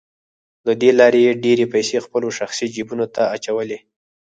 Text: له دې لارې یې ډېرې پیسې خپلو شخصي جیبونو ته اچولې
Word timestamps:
له 0.65 0.73
دې 0.81 0.91
لارې 0.99 1.19
یې 1.25 1.33
ډېرې 1.43 1.65
پیسې 1.73 1.97
خپلو 2.05 2.27
شخصي 2.37 2.65
جیبونو 2.75 3.05
ته 3.15 3.21
اچولې 3.35 3.77